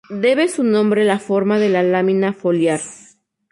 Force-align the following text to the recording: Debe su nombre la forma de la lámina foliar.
Debe 0.09 0.47
su 0.47 0.63
nombre 0.63 1.03
la 1.05 1.19
forma 1.19 1.59
de 1.59 1.69
la 1.69 1.83
lámina 1.83 2.33
foliar. 2.33 2.79